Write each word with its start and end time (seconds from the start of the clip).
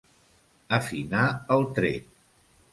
Afinar 0.77 1.27
el 1.59 1.61
tret. 1.79 2.11